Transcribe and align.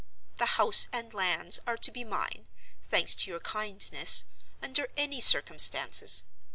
The 0.37 0.57
house 0.57 0.87
and 0.91 1.13
lands 1.13 1.59
are 1.67 1.77
to 1.77 1.91
be 1.91 2.03
mine 2.03 2.47
(thanks 2.81 3.13
to 3.13 3.29
your 3.29 3.39
kindness) 3.39 4.25
under 4.59 4.87
any 4.97 5.21
circumstances. 5.21 6.23